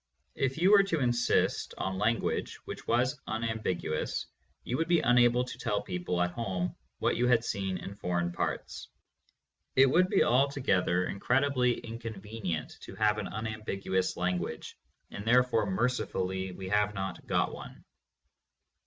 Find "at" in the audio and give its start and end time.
6.23-6.31